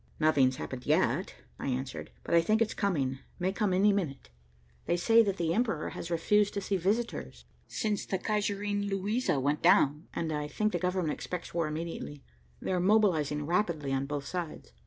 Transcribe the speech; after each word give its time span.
"Nothing's 0.19 0.55
happened 0.55 0.87
yet," 0.87 1.35
I 1.59 1.67
answered. 1.67 2.09
"But 2.23 2.33
I 2.33 2.41
think 2.41 2.59
it's 2.59 2.73
coming, 2.73 3.19
may 3.37 3.53
come 3.53 3.71
any 3.71 3.93
minute. 3.93 4.31
They 4.87 4.97
say 4.97 5.21
that 5.21 5.37
the 5.37 5.53
Emperor 5.53 5.89
has 5.89 6.09
refused 6.09 6.55
to 6.55 6.61
see 6.61 6.75
visitors, 6.75 7.45
since 7.67 8.07
the 8.07 8.17
Kaiserin 8.17 8.89
Luisa 8.89 9.39
went 9.39 9.61
down, 9.61 10.07
and 10.15 10.33
I 10.33 10.47
think 10.47 10.71
the 10.71 10.79
government 10.79 11.13
expects 11.13 11.53
war 11.53 11.67
immediately. 11.67 12.23
They're 12.59 12.79
mobilizing 12.79 13.45
rapidly 13.45 13.93
on 13.93 14.07
both 14.07 14.25
sides." 14.25 14.73